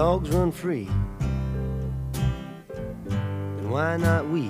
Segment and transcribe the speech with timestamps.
[0.00, 0.88] dogs run free,
[3.04, 4.48] then why not we?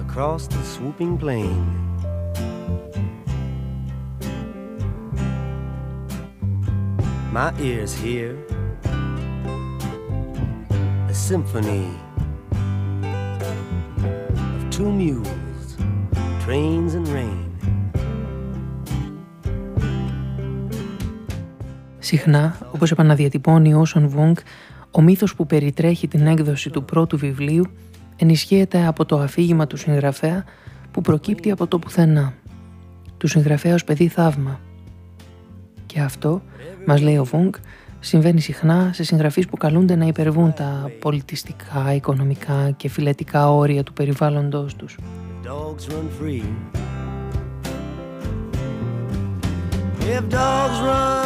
[0.00, 1.66] Across the swooping plain.
[7.32, 8.38] My ears hear
[11.08, 11.90] a symphony
[14.54, 15.76] of two mules,
[16.44, 17.47] trains and rain.
[22.08, 24.36] Συχνά, όπως επαναδιατυπώνει ο Όσεαν Βουόνγκ,
[24.90, 27.64] ο μύθος που περιτρέχει την έκδοση του πρώτου βιβλίου
[28.16, 30.44] ενισχύεται από το αφήγημα του συγγραφέα
[30.90, 32.34] που προκύπτει από το πουθενά.
[33.16, 34.60] Του συγγραφέα ως παιδί θαύμα.
[35.86, 36.42] Και αυτό,
[36.86, 37.54] μας λέει ο Βουόνγκ,
[38.00, 43.92] συμβαίνει συχνά σε συγγραφείς που καλούνται να υπερβούν τα πολιτιστικά, οικονομικά και φυλετικά όρια του
[43.92, 44.98] περιβάλλοντος τους.
[50.10, 51.17] If dogs run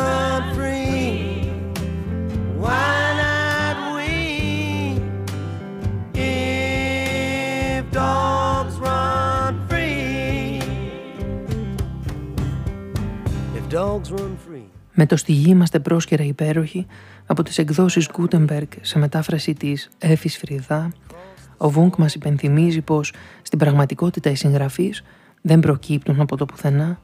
[14.94, 16.86] Με το στη γη είμαστε πρόσκαιρα υπέροχοι
[17.26, 20.92] από τις εκδόσεις Gutenberg σε μετάφραση της Έφης Φρυδά,
[21.56, 25.02] ο Βούγκ μας υπενθυμίζει πως στην πραγματικότητα οι συγγραφείς
[25.42, 26.98] δεν προκύπτουν από το πουθενά,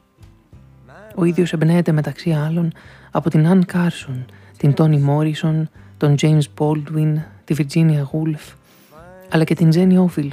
[1.15, 2.71] ο ίδιος εμπνέεται μεταξύ άλλων
[3.11, 4.25] από την Αν Κάρσον,
[4.59, 8.53] την Τόνι Μόρισον, τον James Baldwin, τη Virginia Woolf,
[9.29, 10.31] αλλά και την Τζένι Όφιλ,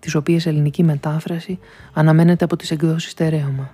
[0.00, 1.58] της οποίας ελληνική μετάφραση
[1.92, 3.70] αναμένεται από τις εκδόσεις Στερέωμα.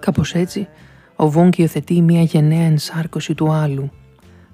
[0.00, 0.68] Κάπως έτσι,
[1.16, 3.90] ο Βουόνγκ υιοθετεί μια γενναία ενσάρκωση του άλλου,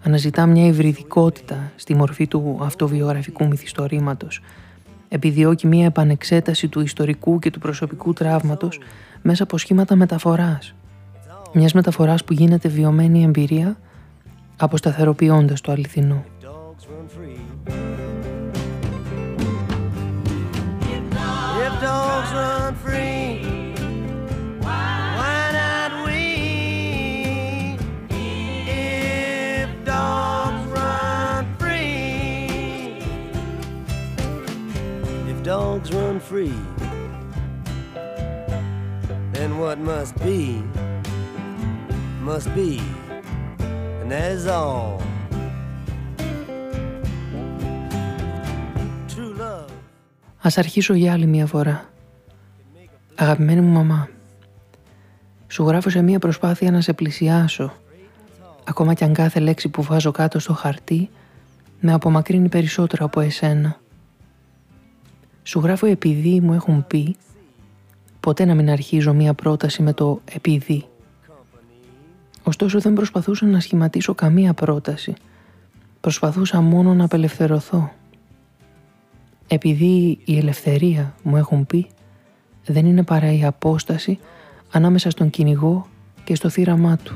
[0.03, 4.41] αναζητά μια υβριδικότητα στη μορφή του αυτοβιογραφικού μυθιστορήματος,
[5.09, 8.79] επιδιώκει μια επανεξέταση του ιστορικού και του προσωπικού τραύματος
[9.23, 10.75] μέσα από σχήματα μεταφοράς.
[11.59, 13.77] Μιας μεταφοράς που γίνεται βιωμένη εμπειρία
[14.57, 16.25] αποσταθεροποιώντας το αληθινό.
[35.57, 36.59] dogs run free,
[39.35, 40.41] then what must be,
[42.27, 42.73] must be,
[44.01, 45.01] and that is all.
[49.15, 49.71] True love.
[50.39, 51.91] Ας αρχίσω για άλλη μια φορά.
[53.15, 54.09] Αγαπημένη μου μαμά,
[55.47, 57.73] σου γράφω σε μια προσπάθεια να σε πλησιάσω,
[58.65, 61.11] ακόμα κι αν κάθε λέξη που βάζω κάτω στο χαρτί
[61.81, 63.81] με απομακρύνει περισσότερο από εσένα.
[65.43, 67.17] Σου γράφω επειδή μου έχουν πει
[68.21, 70.87] ποτέ να μην αρχίζω μία πρόταση με το επειδή.
[72.49, 75.15] Ωστόσο δεν προσπαθούσα να σχηματίσω καμία πρόταση.
[76.01, 77.93] Προσπαθούσα μόνο να απελευθερωθώ.
[79.47, 81.87] Επειδή η ελευθερία μου έχουν πει
[82.67, 84.19] δεν είναι παρά η απόσταση
[84.71, 85.87] ανάμεσα στον κυνηγό
[86.25, 87.15] και στο θύραμά του.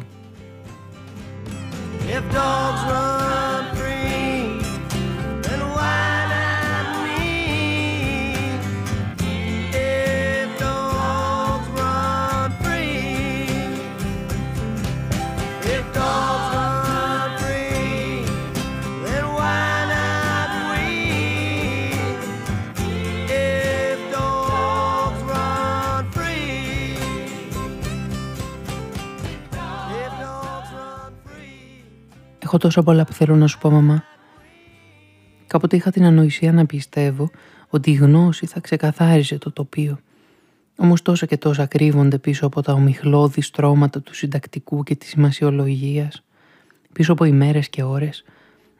[32.52, 34.04] Έχω τόσο πολλά που θέλω να σου πω, μαμά.
[35.46, 37.30] Κάποτε είχα την ανοησία να πιστεύω
[37.68, 39.98] ότι η γνώση θα ξεκαθάριζε το τοπίο.
[40.76, 46.22] Όμως τόσα και τόσα κρύβονται πίσω από τα ομιχλώδη στρώματα του συντακτικού και της σημασιολογίας,
[46.92, 48.24] πίσω από ημέρες και ώρες,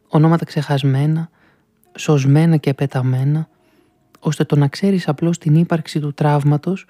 [0.09, 1.30] ονόματα ξεχασμένα,
[1.97, 3.48] σωσμένα και πεταμένα,
[4.21, 6.86] ώστε το να ξέρεις απλώς την ύπαρξη του τραύματος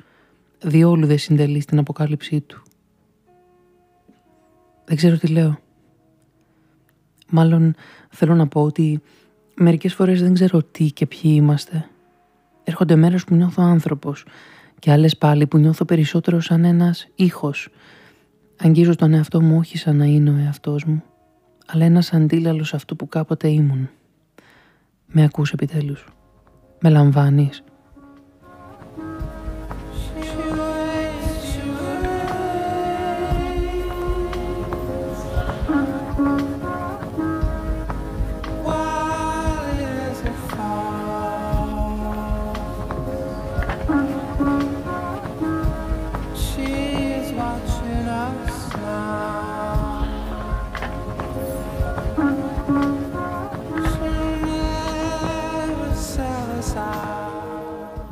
[0.61, 2.63] διόλου δεν συντελείς στην αποκάλυψή του.
[4.85, 5.59] Δεν ξέρω τι λέω.
[7.31, 7.75] Μάλλον
[8.11, 9.03] θέλω να πω ότι
[9.55, 11.89] μερικές φορές δεν ξέρω τι και ποιοι είμαστε.
[12.65, 14.25] Έρχονται μέρες που νιώθω άνθρωπος
[14.79, 17.69] και άλλες πάλι που νιώθω περισσότερο σαν ένας ήχος.
[18.57, 21.03] Αγγίζω τον εαυτό μου όχι σαν να είναι ο εαυτός μου,
[21.67, 23.91] αλλά ένας αντίλαλος αυτού που κάποτε ήμουν.
[25.07, 26.07] Με ακούς επιτέλους.
[26.81, 27.63] Με λαμβάνεις.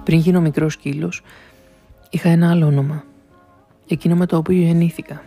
[0.08, 1.22] Πριν γίνω μικρός σκύλος,
[2.10, 3.04] είχα ένα άλλο όνομα,
[3.88, 5.22] εκείνο με το οποίο γεννήθηκα.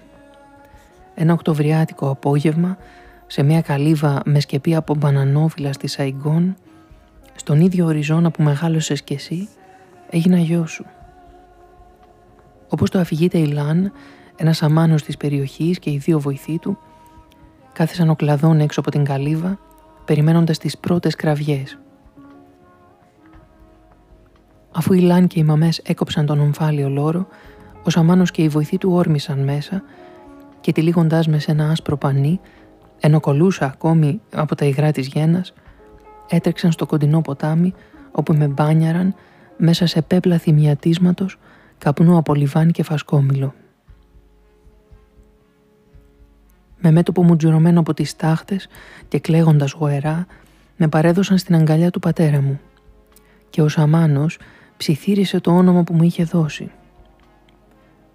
[1.15, 2.77] Ένα οκτωβριάτικο απόγευμα,
[3.27, 6.55] σε μια καλύβα με σκεπή από μπανανόφυλλα στη Σαϊγκόν,
[7.35, 9.49] στον ίδιο οριζόνα που μεγάλωσες κι εσύ,
[10.09, 10.85] έγινα γιος σου.
[12.67, 13.91] Όπως το αφηγείται η Λαν,
[14.35, 16.77] ένας αμάνος της περιοχής και οι δύο βοηθοί του,
[17.73, 19.59] κάθισαν ο κλαδόν έξω από την καλύβα,
[20.05, 21.80] περιμένοντας τις πρώτες κραυγές.
[24.71, 27.27] Αφού η Λαν και οι μαμές έκοψαν τον ομφάλιο λόρο,
[27.83, 29.83] ο Σαμάνος και οι βοηθοί του όρμησαν μέσα
[30.61, 32.39] και τυλίγοντάς με σε ένα άσπρο πανί,
[32.99, 35.53] ενώ κολούσα ακόμη από τα υγρά της γένας,
[36.29, 37.73] έτρεξαν στο κοντινό ποτάμι
[38.11, 39.15] όπου με μπάνιαραν
[39.57, 41.37] μέσα σε πέπλα θυμιατίσματος
[41.77, 43.53] καπνού από λιβάνι και φασκόμηλο.
[46.81, 48.67] Με μέτωπο μου τζουρωμένο από τις τάχτες
[49.07, 50.25] και κλαίγοντας γοερά,
[50.77, 52.59] με παρέδωσαν στην αγκαλιά του πατέρα μου
[53.49, 54.37] και ο Σαμάνος
[54.81, 56.71] ψιθύρισε το όνομα που μου είχε δώσει.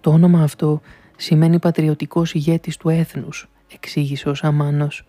[0.01, 0.81] Το όνομα αυτό
[1.17, 5.05] σημαίνει πατριωτικός ηγέτης του έθνους, εξήγησε ο Σαμάνος.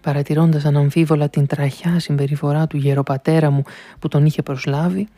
[0.00, 3.62] Παρατηρώντας αναμφίβολα την τραχιά συμπεριφορά του γεροπατέρα μου
[3.98, 5.08] που τον είχε προσλάβει,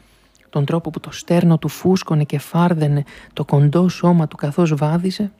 [0.51, 5.33] τον τρόπο που το στέρνο του φούσκωνε και φάρδενε το κοντό σώμα του καθώς βάδισε,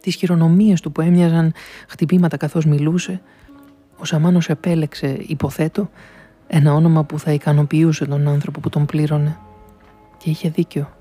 [0.00, 1.52] τις χειρονομίες του που έμοιαζαν
[1.88, 3.20] χτυπήματα καθώς μιλούσε,
[3.96, 5.90] ο Σαμάνος επέλεξε, υποθέτω,
[6.46, 9.36] ένα όνομα που θα ικανοποιούσε τον άνθρωπο που τον πλήρωνε.
[10.16, 10.95] Και είχε δίκιο.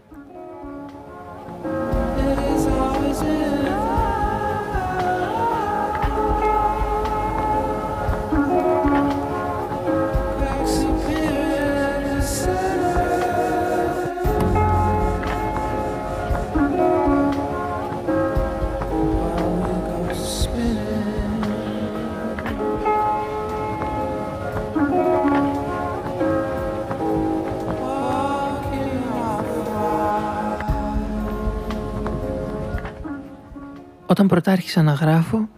[34.05, 35.49] Όταν πρωτάρχισα να γράφω,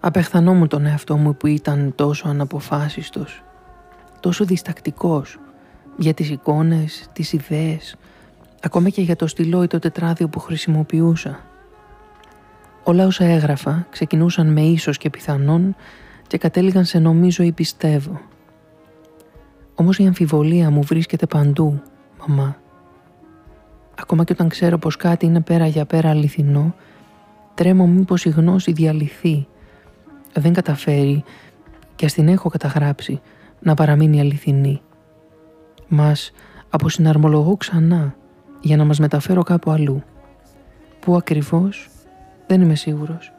[0.00, 3.42] απεχθανόμουν τον εαυτό μου που ήταν τόσο αναποφάσιστος,
[4.20, 5.38] τόσο διστακτικός
[5.96, 7.96] για τις εικόνες, τις ιδέες,
[8.62, 11.40] ακόμα και για το στυλό ή το τετράδιο που χρησιμοποιούσα.
[12.82, 15.76] Όλα όσα έγραφα ξεκινούσαν με ίσως και πιθανόν
[16.26, 18.20] και κατέληγαν σε νομίζω ή πιστεύω.
[19.74, 21.82] Όμως η αμφιβολία μου βρίσκεται παντού,
[22.26, 22.56] μαμά.
[24.00, 26.74] Ακόμα και όταν ξέρω πως κάτι είναι πέρα για πέρα αληθινό,
[27.56, 29.46] Τρέμω μήπως η γνώση διαλυθεί.
[30.32, 31.24] Δεν καταφέρει
[31.94, 33.20] και ας την έχω καταγράψει
[33.60, 34.80] να παραμείνει αληθινή.
[35.88, 36.32] Μας
[36.68, 38.16] αποσυναρμολογώ ξανά
[38.60, 40.02] για να μας μεταφέρω κάπου αλλού.
[41.00, 41.88] Πού ακριβώς
[42.46, 43.32] δεν είμαι σίγουρος.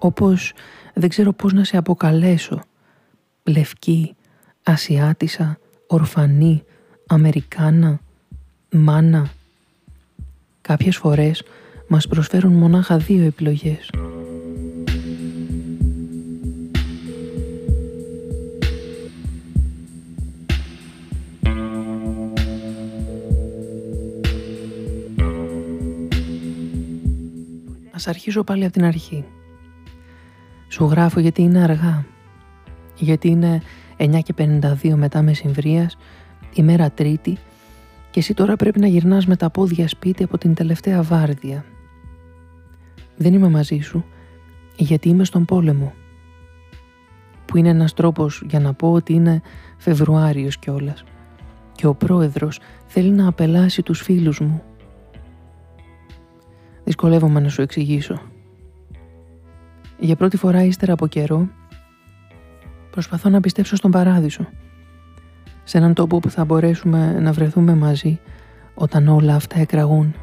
[0.00, 0.52] Όπως
[0.94, 2.60] δεν ξέρω πώς να σε αποκαλέσω.
[3.42, 4.16] Λευκή,
[4.62, 6.64] Ασιάτισα, Ορφανή,
[7.06, 8.00] Αμερικάνα,
[8.70, 9.30] Μάνα.
[10.60, 11.42] Κάποιες φορές
[11.92, 13.90] μας προσφέρουν μονάχα δύο επιλογές.
[27.94, 29.24] Ας αρχίσω πάλι από την αρχή.
[30.68, 32.04] Σου γράφω γιατί είναι αργά.
[32.96, 33.62] Γιατί είναι
[33.96, 35.96] 9 και 52 μετά μεσημβρίας,
[36.54, 37.38] ημέρα τρίτη
[38.10, 41.64] και εσύ τώρα πρέπει να γυρνάς με τα πόδια σπίτι από την τελευταία βάρδια
[43.22, 44.04] δεν είμαι μαζί σου
[44.76, 45.92] γιατί είμαι στον πόλεμο
[47.44, 49.40] που είναι ένας τρόπος για να πω ότι είναι
[49.76, 51.04] Φεβρουάριος κιόλας.
[51.72, 54.62] και ο πρόεδρος θέλει να απελάσει τους φίλους μου.
[56.84, 58.22] Δυσκολεύομαι να σου εξηγήσω.
[59.98, 61.48] Για πρώτη φορά ύστερα από καιρό
[62.90, 64.48] προσπαθώ να πιστέψω στον παράδεισο
[65.64, 68.20] σε έναν τόπο που θα μπορέσουμε να βρεθούμε μαζί
[68.74, 70.14] όταν όλα αυτά εκραγούν.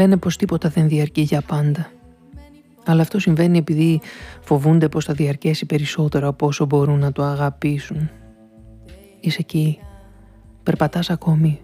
[0.00, 1.90] Λένε πως τίποτα δεν διαρκεί για πάντα.
[2.84, 4.00] Αλλά αυτό συμβαίνει επειδή
[4.40, 8.10] φοβούνται πως θα διαρκέσει περισσότερο από όσο μπορούν να το αγαπήσουν.
[9.20, 9.78] Είσαι εκεί.
[10.62, 11.60] Περπατάς ακόμη.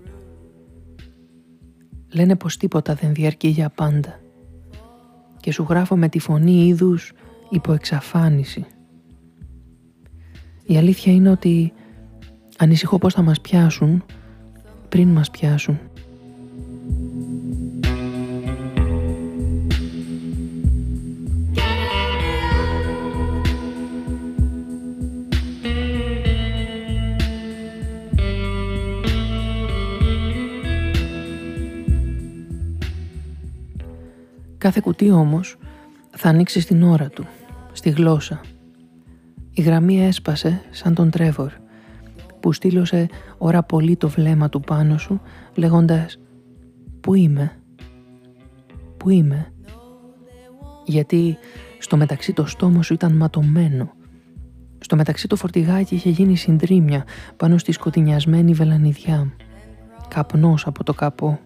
[2.12, 4.20] Λένε πως τίποτα δεν διαρκεί για πάντα.
[5.40, 7.12] Και σου γράφω με τη φωνή είδους
[7.50, 8.64] υποεξαφάνιση.
[10.66, 11.72] Η αλήθεια είναι ότι
[12.58, 14.04] ανησυχώ πως θα μας πιάσουν
[14.88, 15.78] πριν μας πιάσουν.
[34.66, 35.56] Κάθε κουτί όμως
[36.10, 37.26] θα ανοίξει στην ώρα του,
[37.72, 38.40] στη γλώσσα.
[39.50, 41.52] Η γραμμή έσπασε σαν τον Τρέβορ
[42.40, 43.08] που στείλωσε
[43.38, 45.20] ώρα πολύ το βλέμμα του πάνω σου
[45.54, 46.18] λέγοντας
[47.00, 47.52] «Πού είμαι»
[48.96, 49.52] «Πού είμαι»
[50.84, 51.36] γιατί
[51.78, 53.92] στο μεταξύ το στόμα σου ήταν ματωμένο.
[54.78, 57.04] Στο μεταξύ το φορτηγάκι είχε γίνει συντρίμια
[57.36, 59.32] πάνω στη σκοτεινιασμένη βελανιδιά.
[60.08, 61.38] Καπνός από το καπό.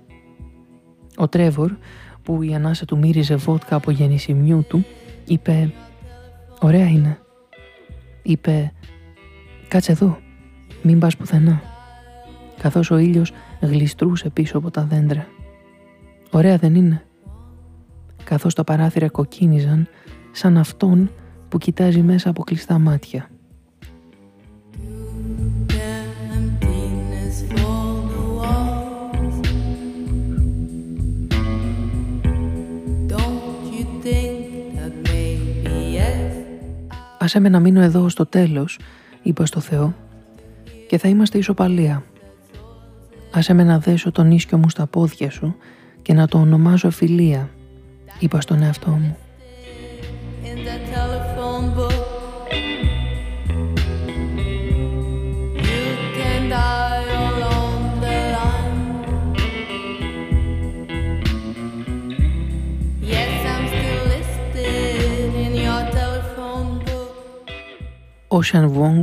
[1.17, 1.77] Ο Τρέβορ,
[2.23, 4.85] που η ανάσα του μύριζε βότκα από γεννησιμιού του,
[5.27, 5.73] είπε
[6.61, 7.19] «Ωραία είναι».
[8.23, 8.73] Είπε
[9.69, 10.19] «Κάτσε εδώ,
[10.83, 11.63] μην πας πουθενά».
[12.59, 15.27] Καθώς ο ήλιος γλιστρούσε πίσω από τα δέντρα.
[16.31, 17.05] «Ωραία δεν είναι»
[18.31, 19.89] καθώς τα παράθυρα κοκκίνιζαν
[20.33, 21.11] σαν αυτόν
[21.49, 23.31] που κοιτάζει μέσα από κλειστά μάτια.
[37.23, 38.79] Άσε με να μείνω εδώ στο τέλος,
[39.23, 39.95] είπα στο Θεό,
[40.89, 42.05] και θα είμαστε ισοπαλία.
[43.33, 45.57] Άσε με να δέσω τον ίσκιο μου στα πόδια σου
[46.03, 47.51] και να το ονομάζω φιλία,
[48.19, 49.17] είπα στον εαυτό μου.
[68.33, 69.03] Ocean Wong,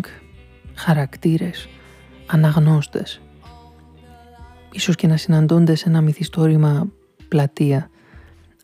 [0.75, 1.67] χαρακτήρες,
[2.27, 3.22] αναγνώστες.
[4.72, 6.88] Ίσως και να συναντώνται σε ένα μυθιστόρημα
[7.27, 7.89] πλατεία,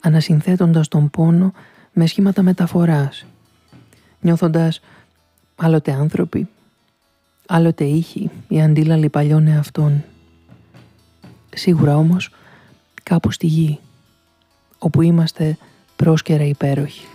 [0.02, 1.54] ανασυνθέτοντας τον πόνο
[1.94, 3.26] με σχήματα μεταφοράς,
[4.20, 4.82] νιώθοντας
[5.56, 6.50] άλλοτε άνθρωποι,
[7.48, 10.04] άλλοτε ήχοι ή αντίλαλοι παλιών εαυτών.
[11.56, 12.30] Σίγουρα όμως
[13.04, 13.80] κάπου στη γη,
[14.78, 15.58] όπου είμαστε
[15.96, 17.06] πρόσκαιρα υπέροχοι.